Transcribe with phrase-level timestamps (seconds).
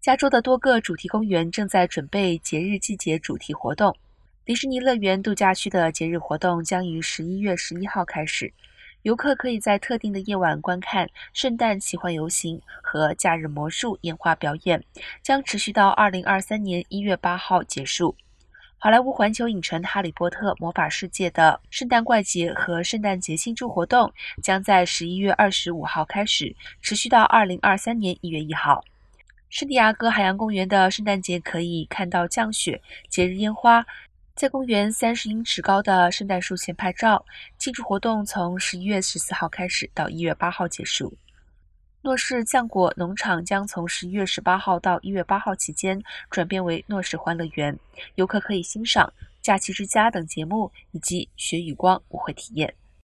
[0.00, 3.94] 加州的多个主题公园正在准备节日季节主题活动。
[4.44, 8.50] 迪士尼乐园度假区的节日活动将于十一月十一号开始，
[9.02, 14.82] 游客可以在特定的夜晚观看圣诞奇幻游行和假日魔术烟花表演，
[15.20, 18.16] 将持续到二零二三年一月八号结束。
[18.78, 24.10] 好莱坞环球影城《哈利波特魔法世界》的圣诞怪节和圣诞节庆祝活动
[24.40, 28.82] 将在十一月二十五号开始，持续到二零二三年一月一号。
[29.50, 33.84] 圣地亚哥海洋公园的圣诞节可以看到降雪、节日烟花，
[34.34, 37.24] 在公园三十英尺高的圣诞树前拍照。
[37.56, 41.14] 庆祝活动从十一月十四号开始，到一月八号结束。
[42.02, 45.98] 诺士浆果农场将从十一月十八号到一月八号期间
[46.30, 47.76] 转变为诺士欢乐园，
[48.16, 52.74] 游客可以欣赏假期之家等节目以及雪与光舞会体验。